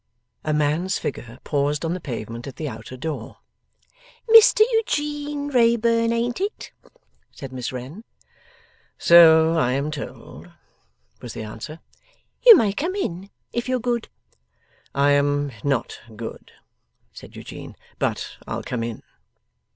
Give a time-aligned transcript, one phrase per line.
[0.43, 3.37] A man's figure paused on the pavement at the outer door.
[4.27, 6.71] 'Mr Eugene Wrayburn, ain't it?'
[7.31, 8.03] said Miss Wren.
[8.97, 10.51] 'So I am told,'
[11.21, 11.81] was the answer.
[12.43, 14.09] 'You may come in, if you're good.'
[14.95, 16.53] 'I am not good,'
[17.13, 19.03] said Eugene, 'but I'll come in.